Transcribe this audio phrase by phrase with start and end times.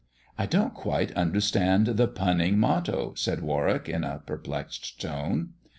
[0.35, 5.49] "I don't quite understand the punning motto," said Warwick, in a perplexed tone.